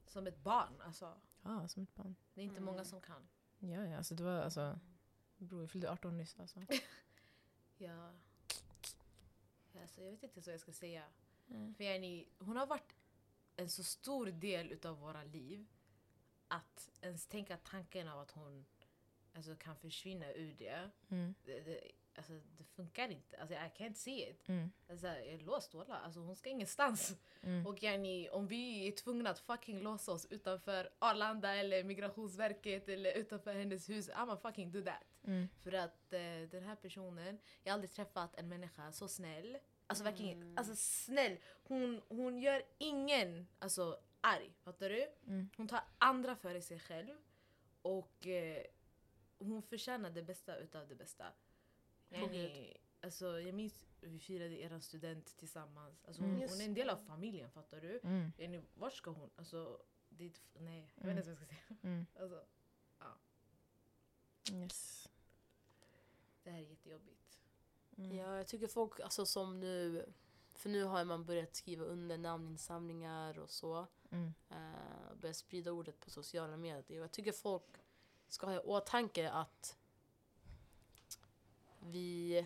Som 0.05 0.27
ett 0.27 0.37
barn 0.43 0.81
alltså. 0.81 1.13
ja, 1.43 1.67
som 1.67 1.83
ett 1.83 1.95
barn. 1.95 2.15
Det 2.33 2.41
är 2.41 2.45
inte 2.45 2.55
Mm. 2.57 2.65
många 2.65 2.85
som 2.85 3.01
kan. 3.01 3.27
Ja, 3.59 3.85
ja, 3.85 3.97
alltså 3.97 4.15
det 4.15 4.23
var 4.23 4.39
alltså, 4.39 4.79
bror 5.37 5.61
jag 5.61 5.71
fyllde 5.71 5.91
18 5.91 6.17
nyss 6.17 6.39
alltså. 6.39 6.61
Ja. 7.77 8.11
Alltså, 9.81 10.01
jag 10.01 10.11
vet 10.11 10.23
inte 10.23 10.41
så 10.41 10.51
jag 10.51 10.59
ska 10.59 10.71
säga. 10.71 11.03
Mm. 11.49 11.73
För 11.75 11.83
yani, 11.83 12.29
hon 12.39 12.57
har 12.57 12.67
varit 12.67 12.95
en 13.55 13.69
så 13.69 13.83
stor 13.83 14.25
del 14.25 14.71
utav 14.71 14.97
våra 14.99 15.23
liv 15.23 15.67
att 16.47 16.89
ens 17.01 17.27
tänka 17.27 17.57
tanken 17.57 18.07
av 18.07 18.19
att 18.19 18.31
hon 18.31 18.65
alltså, 19.35 19.55
kan 19.55 19.75
försvinna 19.75 20.33
ur 20.33 20.55
det, 20.57 20.89
Mm. 21.09 21.35
det, 21.45 21.59
det, 21.59 21.91
alltså, 22.15 22.33
det 22.57 22.63
funkar 22.63 23.09
inte. 23.09 23.37
Alltså, 23.37 23.55
I 23.55 23.57
can't 23.83 23.93
see 23.93 24.29
it. 24.29 24.47
Mm. 24.49 24.71
Alltså, 24.89 25.07
jag 25.07 25.17
är 25.27 25.37
låst 25.39 25.73
walla. 25.73 25.95
Alltså, 25.97 26.19
hon 26.19 26.35
ska 26.35 26.49
ingenstans. 26.49 27.17
Mm. 27.41 27.67
Och 27.67 27.83
yani, 27.83 28.29
om 28.29 28.47
vi 28.47 28.87
är 28.87 28.91
tvungna 28.91 29.29
att 29.29 29.39
fucking 29.39 29.79
låsa 29.79 30.11
oss 30.11 30.25
utanför 30.29 30.89
Arlanda 30.99 31.55
eller 31.55 31.83
Migrationsverket 31.83 32.89
eller 32.89 33.13
utanför 33.13 33.53
hennes 33.53 33.89
hus, 33.89 34.09
I'ma 34.09 34.37
fucking 34.37 34.71
do 34.71 34.81
that. 34.83 35.03
Mm. 35.23 35.47
För 35.63 35.71
att 35.73 36.13
eh, 36.13 36.19
den 36.51 36.63
här 36.63 36.75
personen, 36.75 37.39
jag 37.63 37.71
har 37.71 37.73
aldrig 37.73 37.91
träffat 37.91 38.35
en 38.39 38.49
människa 38.49 38.91
så 38.91 39.07
snäll. 39.07 39.57
Alltså 39.87 40.03
verkligen, 40.03 40.41
Mm. 40.41 40.57
alltså 40.57 40.73
snäll. 40.75 41.37
Hon, 41.63 42.01
hon 42.07 42.39
gör 42.39 42.63
ingen 42.77 43.47
alltså, 43.59 43.99
arg, 44.21 44.51
fattar 44.63 44.89
du? 44.89 45.07
Mm. 45.27 45.49
Hon 45.57 45.67
tar 45.67 45.79
andra 45.97 46.35
före 46.35 46.61
sig 46.61 46.79
själv. 46.79 47.15
Och 47.81 48.27
eh, 48.27 48.63
hon 49.39 49.61
förtjänar 49.63 50.09
det 50.09 50.23
bästa 50.23 50.57
utav 50.57 50.87
det 50.87 50.95
bästa. 50.95 51.25
Yani, 52.09 52.73
alltså, 53.01 53.39
jag 53.41 53.55
minns 53.55 53.85
vi 54.01 54.19
firade 54.19 54.55
er 54.61 54.79
student 54.79 55.37
tillsammans. 55.37 56.05
Alltså, 56.05 56.21
Mm. 56.21 56.31
hon, 56.33 56.41
Just 56.41 56.53
hon 56.53 56.61
är 56.61 56.65
en 56.65 56.73
del 56.73 56.89
av 56.89 56.97
familjen, 56.97 57.51
fattar 57.51 57.81
du? 57.81 57.99
Mm. 58.03 58.31
Yani, 58.37 58.61
vart 58.73 58.93
ska 58.93 59.09
hon? 59.11 59.29
Alltså, 59.35 59.81
dit, 60.09 60.41
nej, 60.53 60.91
jag 60.95 61.03
Mm. 61.03 61.15
vet 61.15 61.27
inte 61.27 61.29
ens 61.29 61.41
vad 61.41 61.49
jag 61.49 61.57
ska 61.57 61.75
säga. 61.75 61.77
Mm. 61.93 62.05
Alltså, 62.15 62.45
Yes. 64.51 65.09
det 66.43 66.51
här 66.51 66.57
är 66.59 66.63
jättejobbigt. 66.63 67.41
Mm. 67.97 68.17
Ja, 68.17 68.37
jag 68.37 68.47
tycker 68.47 68.67
folk 68.67 68.99
alltså, 68.99 69.25
som 69.25 69.59
nu 69.59 70.05
För 70.57 70.69
nu 70.69 70.83
har 70.83 71.05
man 71.05 71.25
börjat 71.25 71.55
skriva 71.55 71.85
under 71.85 72.17
namninsamlingar 72.17 73.39
och 73.39 73.49
så. 73.49 73.87
Mm. 74.09 74.33
Och 75.11 75.17
börjat 75.17 75.35
sprida 75.37 75.71
ordet 75.71 75.99
på 75.99 76.09
sociala 76.09 76.57
medier. 76.57 76.99
Jag 77.01 77.11
tycker 77.11 77.31
folk 77.31 77.84
ska 78.27 78.45
ha 78.47 78.53
i 78.53 78.59
åtanke 78.59 79.31
att 79.31 79.77
vi 81.79 82.45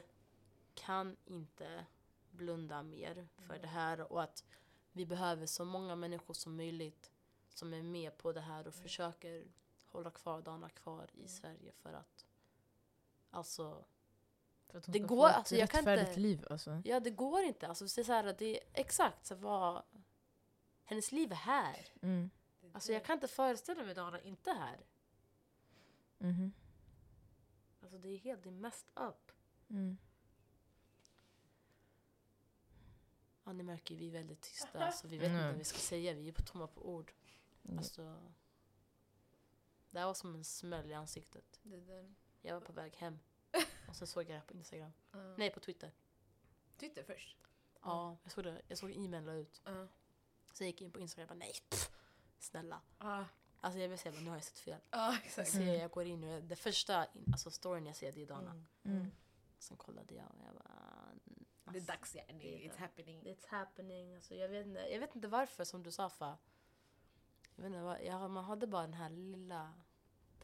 kan 0.74 1.18
inte 1.26 1.86
blunda 2.32 2.84
mer 2.84 3.28
för 3.38 3.60
det 3.60 3.68
här 3.68 4.12
och 4.12 4.24
att 4.24 4.44
vi 4.92 5.06
behöver 5.06 5.46
så 5.46 5.66
många 5.66 5.96
människor 5.96 6.34
som 6.34 6.56
möjligt 6.56 7.12
som 7.50 7.74
är 7.74 7.82
med 7.84 8.18
på 8.18 8.32
det 8.32 8.42
här 8.42 8.68
och 8.68 8.74
försöker 8.74 9.44
hålla 9.86 10.12
kvar 10.12 10.42
Dana 10.42 10.70
kvar 10.70 11.10
i 11.14 11.28
Sverige 11.28 11.72
för 11.72 11.94
att 11.94 12.26
alltså 13.32 13.86
För 14.68 14.78
att 14.78 14.86
Det 14.88 15.00
går- 15.00 15.28
alltså, 15.28 15.56
jag 15.56 15.70
kan 15.70 15.80
inte- 16.00 16.16
liv. 16.20 16.48
Alltså. 16.50 16.82
Ja, 16.86 17.00
det 17.00 17.10
går 17.10 17.42
inte. 17.44 17.68
Alltså, 17.68 17.86
det 17.86 18.02
är 18.02 18.04
så 18.04 18.14
här, 18.14 18.36
det 18.40 18.46
är 18.58 18.64
exakt 18.74 19.26
så 19.26 19.36
vad... 19.36 19.84
Hennes 20.86 21.12
liv 21.12 21.32
är 21.32 21.36
här. 21.36 21.86
Mm. 22.02 22.30
Alltså, 22.74 22.94
jag 22.94 23.06
kan 23.06 23.14
inte 23.14 23.28
föreställa 23.28 23.84
mig 23.84 23.96
Dana 23.96 24.22
inte 24.22 24.52
här. 24.52 24.80
Mhm. 26.20 26.54
Alltså, 27.82 27.98
det 27.98 28.10
är 28.10 28.18
helt, 28.18 28.44
det 28.44 28.50
är 28.50 28.52
mest 28.52 28.92
up. 28.96 29.32
Mm. 29.70 29.98
Ja, 33.44 33.54
ni 33.54 33.64
märker 33.64 33.96
ju, 33.96 34.00
vi 34.00 34.08
är 34.08 34.12
väldigt 34.12 34.42
tysta. 34.42 34.80
Alltså, 34.86 35.08
vi 35.08 35.18
vet 35.18 35.26
inte 35.26 35.36
Mm. 35.38 35.48
vad 35.50 35.58
vi 35.58 35.64
ska 35.64 35.78
säga. 35.78 36.14
Vi 36.14 36.28
är 36.30 36.34
på 36.34 36.42
tomma 36.42 36.68
på 36.68 36.90
ord. 36.90 37.14
Mm. 37.64 37.78
Alltså, 37.78 38.32
det 39.90 40.00
här 40.00 40.06
var 40.06 40.14
som 40.14 40.36
en 40.36 40.44
smäll 40.44 40.92
i 40.92 40.94
ansiktet. 40.94 41.60
Det 41.64 41.76
är 41.76 41.82
den. 41.82 42.16
Jag 42.42 42.54
var 42.54 42.62
på 42.62 42.74
väg 42.74 42.96
hem. 42.96 43.20
Och 43.90 43.96
sen 43.96 44.08
såg 44.08 44.24
jag 44.24 44.30
det 44.30 44.34
här 44.34 44.46
på 44.46 44.54
Instagram. 44.54 44.92
Uh, 45.16 45.34
Nej, 45.38 45.52
på 45.52 45.60
Twitter. 45.60 45.92
Twitter 46.78 47.04
först. 47.04 47.38
Ja, 47.82 48.18
jag 48.24 48.32
såg 48.32 48.44
det. 48.44 48.62
Jag 48.68 48.78
såg 48.78 48.92
e-mail 48.92 49.30
ut. 49.30 49.62
Uh. 49.68 49.86
Sen 50.54 50.68
gick 50.68 50.82
jag 50.82 50.86
in 50.86 50.92
på 50.92 51.00
Instagram 51.00 51.30
och 51.30 51.36
bara 51.36 51.40
nej, 51.40 51.54
pff, 51.70 51.92
snälla. 52.40 52.82
Ah, 52.98 53.26
Alltså 53.62 53.80
jag 53.80 53.90
vill 53.90 53.98
säga, 54.00 54.16
nu 54.22 54.30
har 54.30 54.38
jag 54.38 54.44
sett 54.44 54.60
fel. 54.60 54.80
ah, 54.90 55.12
Jag, 55.12 55.16
exakt. 55.26 55.52
ser, 55.52 55.76
jag 55.80 55.92
går 55.92 56.06
in 56.06 56.24
och 56.24 56.44
det 56.44 56.56
första 56.56 57.08
alltså 57.32 57.52
storyn 57.52 57.86
jag 57.86 57.96
ser 57.96 58.12
det 58.12 58.22
är 58.22 58.26
Dana. 58.28 58.52
Mm. 58.52 58.66
Mm. 58.86 59.12
Sen 59.60 59.78
kollade 59.78 60.14
jag 60.16 60.26
och 60.26 60.46
jag 60.46 60.54
bara... 60.56 60.74
mm, 61.12 61.46
Det 61.66 61.70
är 61.70 61.74
alltså, 61.76 61.92
dags 61.92 62.16
yani. 62.16 62.40
det 62.44 62.66
är 62.66 62.70
It's 62.72 62.78
happening. 62.80 63.22
It's 63.24 63.48
happening. 63.50 64.16
Alltså, 64.16 64.36
jag, 64.36 64.50
vet 64.50 64.66
inte, 64.68 64.80
jag 64.80 65.00
vet 65.00 65.16
inte 65.16 65.28
varför 65.28 65.64
som 65.64 65.84
du 65.84 65.92
sa 65.92 66.10
Fa. 66.10 66.38
Jag 67.56 67.64
vet 67.64 67.66
inte, 67.72 67.82
vad- 67.82 68.04
jag, 68.04 68.32
man 68.32 68.44
hade 68.44 68.68
bara 68.68 68.82
den 68.82 68.94
här 68.94 69.10
lilla... 69.10 69.74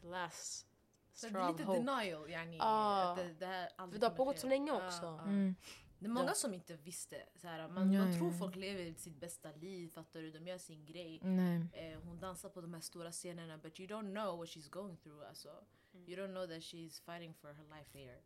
The 0.00 0.06
last 0.06 0.66
Så 1.12 1.28
det 1.28 1.38
är 1.40 1.52
lite 1.52 1.64
hope. 1.64 1.78
denial 1.78 2.30
yani. 2.30 2.58
Ah. 2.60 3.10
Att 3.10 3.16
det, 3.16 3.32
det 3.34 3.46
här 3.46 3.68
För 3.92 3.98
det 3.98 4.06
har 4.06 4.14
pågått 4.14 4.38
så 4.38 4.46
länge 4.46 4.72
Ah, 4.72 4.86
också. 4.86 5.06
ah. 5.06 5.22
Mm. 5.22 5.54
Det 5.98 6.06
är 6.06 6.10
många 6.10 6.26
Ja. 6.26 6.34
som 6.34 6.54
inte 6.54 6.76
visste. 6.76 7.22
Så 7.36 7.48
här, 7.48 7.68
man, 7.68 7.92
Ja, 7.92 8.04
man 8.04 8.18
tror 8.18 8.32
ja. 8.32 8.38
folk 8.38 8.56
lever 8.56 8.94
sitt 8.94 9.16
bästa 9.20 9.52
liv, 9.52 9.88
fattar 9.88 10.20
du? 10.22 10.30
De 10.30 10.46
gör 10.46 10.58
sin 10.58 10.84
grej. 10.86 11.20
Nej. 11.22 11.68
Eh, 11.72 12.00
hon 12.00 12.20
dansar 12.20 12.48
på 12.48 12.60
de 12.60 12.74
här 12.74 12.80
stora 12.80 13.12
scenerna 13.12 13.58
but 13.58 13.80
you 13.80 13.88
don't 13.88 14.10
know 14.14 14.38
what 14.38 14.48
she's 14.48 14.70
going 14.70 14.96
through. 14.96 15.28
Alltså. 15.28 15.64
Mm. 15.94 16.08
You 16.08 16.16
don't 16.26 16.30
know 16.32 16.46
that 16.46 16.62
she's 16.62 17.02
fighting 17.02 17.34
for 17.34 17.52
her 17.52 17.64
life 17.78 17.98
here. 17.98 18.18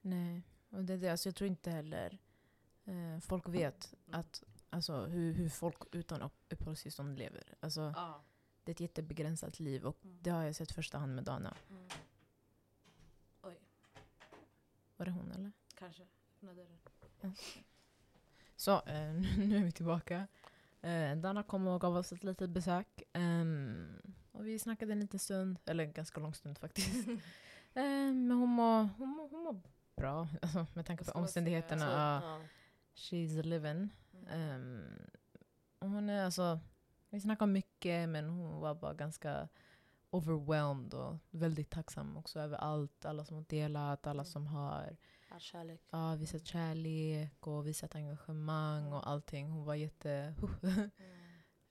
Nej. 0.00 0.42
Och 0.70 0.84
det 0.84 0.92
är 0.92 0.98
det. 0.98 1.08
Alltså, 1.08 1.28
jag 1.28 1.36
tror 1.36 1.48
inte 1.48 1.70
heller 1.70 2.18
eh, 2.84 3.18
folk 3.20 3.48
vet 3.48 3.94
att, 4.10 4.42
alltså, 4.70 5.04
hur, 5.04 5.32
hur 5.34 5.48
folk 5.48 5.76
utan 5.94 6.22
upp- 6.22 6.52
uppehållstillstånd 6.52 7.18
lever. 7.18 7.54
Alltså, 7.60 7.80
Ah. 7.96 8.20
det 8.64 8.70
är 8.70 8.74
ett 8.74 8.80
jättebegränsat 8.80 9.60
liv 9.60 9.84
och 9.86 10.04
Mm. 10.04 10.18
det 10.22 10.30
har 10.30 10.42
jag 10.44 10.54
sett 10.56 10.72
första 10.72 10.98
hand 10.98 11.14
med 11.14 11.24
Dana. 11.24 11.56
Oj, 13.42 13.60
Var 14.96 15.06
det 15.06 15.12
hon 15.12 15.30
eller? 15.32 15.52
kanske. 15.74 16.06
Öppna 16.40 16.54
dörren. 16.54 16.78
Så, 18.56 18.72
eh, 18.86 19.12
nu 19.38 19.56
är 19.56 19.64
vi 19.64 19.72
tillbaka. 19.72 20.26
Eh, 20.82 21.16
Dana 21.16 21.42
kom 21.42 21.66
och 21.66 21.80
gav 21.80 21.96
oss 21.96 22.12
ett 22.12 22.24
litet 22.24 22.50
besök. 22.50 23.02
Ehm, 23.12 24.02
och 24.32 24.46
vi 24.46 24.58
snackade 24.58 24.92
en 24.92 25.00
liten 25.00 25.20
stund, 25.20 25.58
eller 25.66 25.84
en 25.84 25.92
ganska 25.92 26.20
lång 26.20 26.34
stund 26.34 26.58
faktiskt. 26.58 27.08
Ehm, 27.74 28.28
men 28.28 28.36
hon 28.36 28.48
mår, 28.48 28.88
hon 28.98 29.08
mår, 29.08 29.28
hon 29.28 29.44
mår 29.44 29.62
bra, 29.96 30.28
alltså, 30.42 30.66
med 30.74 30.86
tanke 30.86 31.04
på 31.04 31.10
omständigheterna. 31.12 32.20
Ja. 32.24 32.40
she's 32.94 33.42
living. 33.42 33.88
Mm. 34.12 34.28
Ehm, 34.28 35.10
och 35.78 35.88
hon 35.90 36.08
är 36.08 36.24
alltså, 36.24 36.60
vi 37.10 37.20
snackade 37.20 37.52
mycket 37.52 38.08
men 38.08 38.28
hon 38.28 38.60
var 38.60 38.74
bara 38.74 38.94
ganska 38.94 39.48
overwhelmed 40.10 40.94
och 40.94 41.16
väldigt 41.30 41.70
tacksam 41.70 42.16
också 42.16 42.40
över 42.40 42.56
allt. 42.56 43.04
Alla 43.04 43.24
som 43.24 43.36
har 43.36 43.44
delat, 43.48 44.06
alla 44.06 44.22
Mm. 44.22 44.32
som 44.32 44.46
har 44.46 44.96
All 45.30 45.40
kärlek. 45.40 45.80
ja, 45.90 46.14
visat 46.16 46.46
kärlek 46.46 47.46
och 47.46 47.66
visat 47.66 47.94
engagemang 47.94 48.92
och 48.92 49.08
allting. 49.08 49.48
Hon 49.50 49.64
var 49.64 49.74
jätte... 49.74 50.34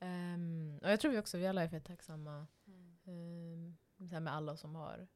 Mm. 0.01 0.34
Ehm, 0.34 0.80
och 0.84 0.89
jag 0.92 1.00
tror 1.00 1.12
vi 1.12 1.20
också 1.20 1.38
vi 1.38 1.48
alla 1.48 1.63
är 1.63 1.68
fett 1.70 1.86
tacksamma 1.86 2.48
Mm. 2.68 2.98
um, 3.06 3.78
med 4.24 4.34
alla 4.34 4.58
som 4.58 4.75
har, 4.75 5.08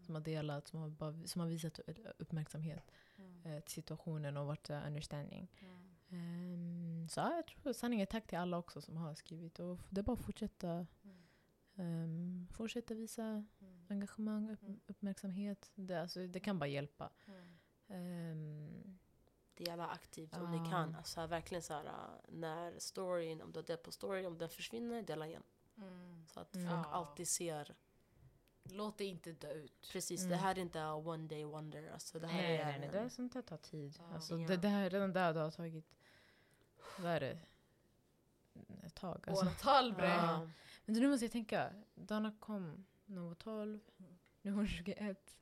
som 0.00 0.14
har 0.14 0.22
delat, 0.22 0.68
som 0.68 0.80
har, 0.80 0.88
bara, 0.88 1.26
som 1.26 1.40
har 1.40 1.48
visat 1.48 1.80
uppmärksamhet 2.18 2.90
Mm. 3.18 3.46
eh, 3.46 3.60
till 3.60 3.72
situationen 3.74 4.36
och 4.36 4.46
varit 4.46 4.70
uh, 4.70 4.86
understanding. 4.86 5.48
Mm. 5.60 5.96
Ehm, 6.08 7.08
så 7.08 7.20
ja, 7.20 7.32
jag 7.36 7.46
tror 7.46 7.72
sanningen 7.72 8.06
tack 8.06 8.26
till 8.26 8.38
alla 8.38 8.58
också 8.58 8.80
som 8.80 8.96
har 8.96 9.14
skrivit. 9.14 9.58
Och 9.58 9.78
det 9.90 10.00
är 10.00 10.02
bara 10.04 10.12
att 10.16 10.24
fortsätta, 10.24 10.86
um, 11.74 12.48
fortsätta 12.52 12.94
visa 12.94 13.22
Mm. 13.60 13.86
engagemang, 13.88 14.50
upp, 14.50 14.62
Mm. 14.62 14.80
uppmärksamhet. 14.86 15.70
Det, 15.74 16.00
alltså, 16.00 16.26
det 16.26 16.40
kan 16.40 16.58
bara 16.58 16.66
hjälpa. 16.66 17.10
Mm. 17.26 17.58
Ehm, 17.92 18.98
Dela 19.54 19.86
aktivt 19.88 20.36
om 20.36 20.54
Ja. 20.54 20.62
ni 20.62 20.70
kan. 20.70 20.94
Alltså, 20.96 21.26
verkligen 21.26 21.62
så 21.62 21.74
här, 21.74 21.84
äh, 21.84 21.92
när 22.28 22.78
storyn, 22.78 23.42
om 23.42 23.52
du 23.52 23.58
har 23.58 23.64
delat 23.64 23.82
på 23.82 23.92
story, 23.92 24.26
om 24.26 24.38
den 24.38 24.48
försvinner, 24.48 25.02
dela 25.02 25.26
igen. 25.26 25.42
Mm. 25.76 26.26
Så 26.26 26.40
att 26.40 26.54
Mm. 26.56 26.68
folk 26.70 26.86
Ja. 26.86 26.90
alltid 26.90 27.28
ser. 27.28 27.74
Låt 28.64 28.98
det 28.98 29.04
inte 29.04 29.32
dö 29.32 29.52
ut. 29.52 29.88
Precis, 29.92 30.20
Mm. 30.20 30.30
det 30.30 30.36
här 30.36 30.54
är 30.54 30.58
inte 30.58 30.84
a 30.84 30.94
one 30.94 31.28
day 31.28 31.44
wonder. 31.44 31.90
Alltså, 31.92 32.18
det 32.18 32.26
här 32.26 32.42
nej, 32.42 32.56
är 32.56 32.64
nej, 32.64 32.78
nej, 32.80 32.88
det 32.92 32.98
är 32.98 33.08
sånt 33.08 33.34
här 33.34 33.42
tar 33.42 33.56
tid. 33.56 33.96
Ja. 33.98 34.14
Alltså, 34.14 34.36
det, 34.36 34.56
det 34.56 34.68
här, 34.68 34.90
redan 34.90 35.12
där 35.12 35.34
det 35.34 35.40
har 35.40 35.50
tagit, 35.50 35.94
vad 36.98 37.10
är 37.12 37.20
det? 37.20 37.38
Ett 38.82 38.94
tag. 38.94 39.24
Alltså. 39.28 39.46
Åratal 39.46 39.94
bre. 39.94 40.06
Ja. 40.06 40.48
Men 40.84 40.94
nu 40.94 41.08
måste 41.08 41.24
jag 41.24 41.32
tänka, 41.32 41.72
Dana 41.94 42.36
kom 42.40 42.84
när 43.04 43.18
hon 43.20 43.28
var 43.28 43.34
12, 43.34 43.80
Mm. 43.98 44.18
nu 44.42 44.50
är 44.50 44.54
hon 44.54 44.66
21. 44.68 45.36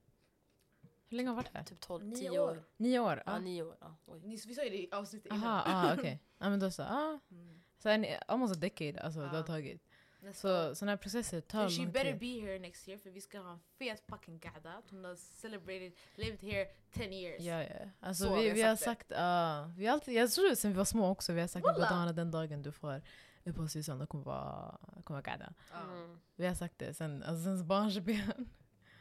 Hur 1.11 1.17
länge 1.17 1.29
har 1.29 1.35
hon 1.35 1.45
varit 1.45 1.55
här? 1.55 1.63
Typ 1.65 1.81
12, 1.81 2.05
Nio 2.05 2.17
10 2.17 2.31
år. 2.41 2.51
år. 2.51 2.63
Nio 2.77 2.99
år? 3.01 3.23
Ja, 3.27 3.33
Ja. 3.33 3.39
9 3.39 3.63
år. 3.63 3.77
Ja, 3.81 3.97
oj. 4.07 4.21
Ni, 4.25 4.37
vi 4.47 4.55
sa 4.55 4.65
ju 4.65 4.71
det 4.71 4.77
i 4.77 4.89
avsnittet 4.93 5.33
Aha, 5.33 5.63
ah, 5.67 5.95
okej. 5.95 6.23
Ja 6.39 6.51
men 6.51 6.61
då 6.61 6.71
så. 6.71 6.83
Ah. 6.83 7.19
Mm. 7.31 7.61
Så 7.79 7.89
en, 7.89 8.07
almost 8.29 8.57
a 8.57 8.59
decade 8.61 9.01
alltså, 9.03 9.21
det 9.21 9.27
har 9.27 9.43
tagit. 9.43 9.83
Nästa 10.23 10.41
Så 10.41 10.75
sådana 10.75 10.93
här 10.93 10.97
processer 10.97 11.41
tar 11.41 11.63
And 11.63 11.71
she 11.73 11.83
lång 11.83 11.93
better 11.93 12.11
tid. 12.13 12.21
be 12.21 12.47
here 12.47 12.59
next 12.59 12.89
year 12.89 12.99
för 12.99 13.11
vi 13.11 13.21
ska 13.21 13.39
ha 13.41 13.53
en 13.53 13.61
fet 13.79 14.03
fucking 14.09 14.39
gada. 14.39 14.83
Hon 14.91 15.05
har 15.05 15.17
celebrated, 15.17 15.93
lived 16.15 16.43
here 16.43 16.67
10 16.93 17.13
years. 17.13 17.43
Ja, 17.43 17.63
ja. 17.63 17.91
Alltså, 18.01 18.25
Så, 18.25 18.35
vi, 18.35 18.43
vi 18.45 18.51
vi 18.51 18.63
har 18.63 18.69
har 18.69 18.77
sagt 18.77 19.09
sagt, 19.09 19.11
ja 19.11 19.73
vi 19.77 19.87
har 19.87 19.93
alltid, 19.93 20.15
jag 20.15 20.31
tror 20.31 20.55
sen 20.55 20.71
vi 20.71 20.77
var 20.77 20.85
små 20.85 21.09
också, 21.11 21.33
vi 21.33 21.41
har 21.41 21.49
sagt 21.49 21.67
att 21.67 22.17
den 22.17 22.31
dagen 22.31 22.63
du 22.63 22.73
får 22.73 23.03
uppehållstillstånd, 23.45 24.01
då 24.01 24.07
kommer 24.07 24.25
vara, 24.25 24.79
kommer 25.05 25.23
vara 25.23 25.33
gada. 25.37 25.53
Mm. 25.85 26.21
Vi 26.37 26.47
har 26.47 26.55
sagt 26.55 26.79
det 26.79 26.95
sen, 26.95 27.23
alltså, 27.23 27.43
sen 27.45 27.67
barnsben. 27.67 28.51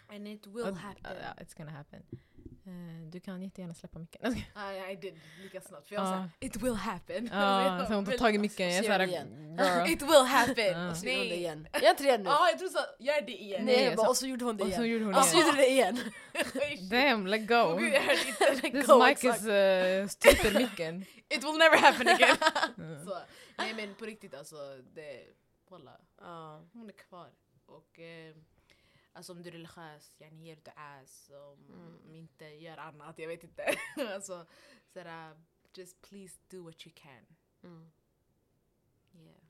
And 0.10 0.28
it 0.28 0.48
will 0.48 0.66
Ja, 0.66 0.72
happen. 0.74 1.18
Ja, 1.24 1.44
it's 1.44 1.58
gonna 1.58 1.72
happen. 1.72 2.04
Eh, 2.66 3.10
du 3.12 3.20
kan 3.20 3.42
jättegärna 3.42 3.74
släppa 3.74 4.00
micken. 4.00 4.36
Ah, 4.56 4.72
ja, 4.72 4.90
I 4.90 4.96
did 4.96 5.20
lika 5.44 5.62
snabbt. 5.62 5.88
För 5.88 5.96
jag 5.96 6.02
var 6.02 6.10
Ja. 6.12 6.16
såhär, 6.18 6.30
it 6.40 6.56
will 6.56 6.74
happen. 6.74 7.30
Ja, 7.32 7.86
så 7.88 7.94
hon 7.94 8.06
tar 8.06 8.12
tag 8.18 8.36
i 8.36 8.38
micken, 8.38 8.70
jag 8.76 8.84
girl. 8.86 9.02
It 9.94 10.02
will 10.02 10.26
happen! 10.28 10.90
Och 10.90 10.98
så 10.98 11.06
gjorde 11.06 11.18
hon 11.20 11.28
det 11.30 11.36
igen. 11.36 11.68
Gör 11.82 11.90
inte 11.90 12.04
det 12.04 12.18
nu. 12.18 12.24
Ja, 12.30 12.50
jag 12.50 12.60
tror 12.60 12.70
så. 12.70 12.80
Gör 13.00 13.22
det 13.22 13.32
igen. 13.42 13.66
Nej, 13.66 13.76
Nej, 13.76 13.86
jag 13.86 13.96
bara, 13.96 14.04
så- 14.06 14.10
och 14.10 14.18
så 14.18 14.28
gjorde 14.28 14.46
hon 14.46 14.58
det 14.58 14.64
Och 14.64 14.70
så 14.74 14.84
igen. 14.84 14.92
gjorde 14.94 15.06
hon 15.06 15.16
Och 15.16 15.24
så 15.26 15.38
gjorde 15.42 15.58
det 15.58 15.68
igen. 15.68 16.00
Damn, 16.92 17.28
let 17.28 17.48
go! 17.48 17.56
Åh 17.56 17.78
gud, 17.80 17.94
jag 17.94 18.02
hörde 18.02 18.28
inte. 18.28 18.54
Let 18.54 18.72
This 18.74 18.88
go, 18.88 19.06
mic 19.06 19.24
is 19.24 19.42
uh, 19.46 20.08
stryper 20.08 20.60
micken. 20.60 21.02
It 21.30 21.44
will 21.44 21.58
never 21.58 21.78
happen 21.78 22.08
again. 22.08 22.38
Så, 23.06 23.18
nej 23.58 23.74
men 23.74 23.96
på 23.96 24.06
riktigt 24.06 24.34
alltså, 24.34 24.56
det, 24.96 25.24
Ja. 26.22 26.62
hon 26.74 26.90
är 26.90 26.94
kvar. 26.94 27.30
Och 27.66 28.00
eh, 28.00 28.36
alltså 29.20 29.32
om 29.34 29.42
du 29.42 29.50
är 29.50 29.54
religiös, 29.54 30.16
yani 30.22 30.44
ger 30.46 30.56
du 30.64 30.72
ass. 30.76 31.30
Om 31.30 31.74
Mm. 31.74 32.16
inte 32.16 32.46
gör 32.46 32.78
annat, 32.78 33.20
jag 33.20 33.28
vet 33.28 33.44
inte. 33.44 33.64
alltså, 34.16 34.46
sådär, 34.94 35.42
just 35.74 36.02
please 36.02 36.40
do 36.50 36.64
what 36.64 36.88
you 36.88 36.94
can. 36.96 37.26
Mm. 37.64 37.92
Yeah. 39.16 39.42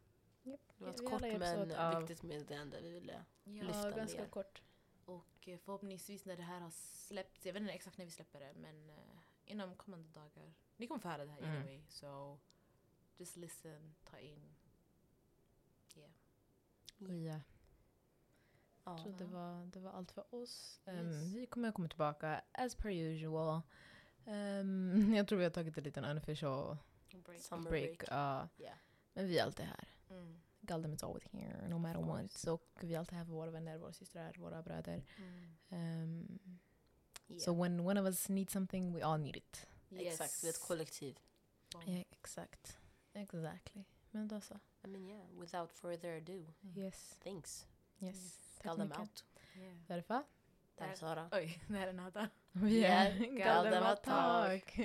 Det 0.77 0.83
var 0.83 0.89
ett 0.91 0.99
alla 0.99 1.09
kort 1.09 1.39
men 1.39 1.71
av- 1.71 1.99
viktigt 1.99 2.23
meddelande 2.23 2.81
vi 2.81 2.89
ville 2.91 3.25
Ja, 3.43 3.63
lyfta 3.63 3.91
ganska 3.91 4.21
mer. 4.21 4.29
kort. 4.29 4.61
Och 5.05 5.47
eh, 5.47 5.57
förhoppningsvis 5.57 6.25
när 6.25 6.37
det 6.37 6.43
här 6.43 6.59
har 6.59 6.71
släppts, 6.71 7.45
jag 7.45 7.53
vet 7.53 7.61
inte 7.61 7.73
exakt 7.73 7.97
när 7.97 8.05
vi 8.05 8.11
släpper 8.11 8.39
det, 8.39 8.53
men 8.55 8.89
eh, 8.89 8.95
inom 9.45 9.75
kommande 9.75 10.09
dagar. 10.09 10.53
Ni 10.77 10.87
kommer 10.87 10.99
få 11.01 11.09
höra 11.09 11.25
det 11.25 11.31
här 11.31 11.39
Mm. 11.41 11.55
anyway, 11.55 11.81
so 11.89 12.39
just 13.17 13.35
listen, 13.37 13.95
ta 14.03 14.19
in. 14.19 14.55
Yeah. 15.95 16.11
Ja. 17.25 17.39
Ja. 18.97 19.03
Så 19.03 19.09
det 19.09 19.25
var, 19.25 19.65
det 19.65 19.79
var 19.79 19.91
allt 19.91 20.11
för 20.11 20.35
oss. 20.35 20.81
Um, 20.85 20.95
Yes. 20.95 21.33
Vi 21.35 21.45
kommer 21.45 21.71
komma 21.71 21.87
tillbaka 21.87 22.41
as 22.51 22.75
per 22.75 22.89
usual. 22.89 23.61
Um, 24.25 25.13
jag 25.15 25.27
tror 25.27 25.37
vi 25.37 25.43
har 25.43 25.51
tagit 25.51 25.77
en 25.77 25.83
liten 25.83 26.05
unofficial 26.05 26.77
Break. 27.25 27.41
Summer 27.41 27.69
break. 27.69 27.97
break. 27.97 28.03
ja. 28.11 28.49
Yeah. 28.57 28.77
Men 29.13 29.27
vi 29.27 29.39
är 29.39 29.43
alltid 29.43 29.65
här. 29.65 29.87
Mm. 30.09 30.41
Galdem 30.61 30.93
is 30.93 31.03
always 31.03 31.23
here, 31.31 31.67
no 31.67 31.77
matter 31.77 32.01
what. 32.01 32.31
Så 32.31 32.59
vi 32.81 32.95
är 32.95 32.99
alltid 32.99 33.17
här 33.17 33.25
för 33.25 33.33
våra 33.33 33.51
vänner, 33.51 33.77
våra 33.77 33.93
systrar, 33.93 34.35
våra 34.37 34.61
bröder. 34.61 35.03
Mm. 35.69 36.03
Um, 36.03 36.59
Yeah. 37.29 37.39
So 37.39 37.53
when 37.53 37.85
one 37.85 37.97
of 37.97 38.05
us 38.05 38.29
needs 38.29 38.53
something, 38.53 38.93
we 38.93 39.01
all 39.01 39.17
need 39.19 39.35
it. 39.35 39.67
Exakt, 39.91 40.43
vi 40.43 40.47
är 40.47 40.53
ett 40.53 40.61
kollektiv. 40.61 41.19
Bom. 41.73 41.81
Ja, 41.85 42.03
exakt. 42.11 42.77
Exactly. 43.13 43.83
Men 44.11 44.27
då 44.27 44.41
så. 44.41 44.59
I 44.83 44.87
mean 44.87 45.09
yeah, 45.09 45.39
without 45.39 45.71
further 45.71 46.17
ado. 46.17 46.53
Yes. 46.75 47.19
Thanks. 47.23 47.67
Yes. 47.99 48.39
Tack 48.59 48.67
Galdem 48.67 48.87
mycket. 48.87 48.99
out. 49.01 49.25
Yeah. 49.55 49.73
Därför. 49.87 50.23
Där 50.77 50.87
är 50.87 50.95
Sara. 50.95 51.29
Oj, 51.31 51.63
det 51.67 51.77
här 51.77 51.87
är 51.87 51.93
Nata. 51.93 52.29
Vi 52.51 52.83
är 52.83 53.11
Galdem 53.19 53.71
Galdem 53.71 53.83
Talk. 53.83 54.03
Talk. 54.03 54.79